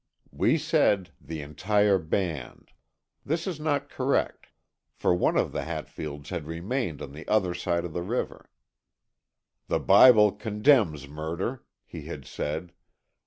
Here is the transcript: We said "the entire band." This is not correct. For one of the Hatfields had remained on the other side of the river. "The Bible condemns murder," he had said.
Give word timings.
We 0.31 0.57
said 0.57 1.11
"the 1.21 1.41
entire 1.43 1.99
band." 1.99 2.71
This 3.23 3.45
is 3.45 3.59
not 3.59 3.87
correct. 3.91 4.47
For 4.95 5.13
one 5.13 5.37
of 5.37 5.51
the 5.51 5.61
Hatfields 5.63 6.31
had 6.31 6.47
remained 6.47 7.03
on 7.03 7.11
the 7.11 7.27
other 7.27 7.53
side 7.53 7.85
of 7.85 7.93
the 7.93 8.01
river. 8.01 8.49
"The 9.67 9.79
Bible 9.79 10.31
condemns 10.31 11.07
murder," 11.07 11.63
he 11.85 12.05
had 12.07 12.25
said. 12.25 12.73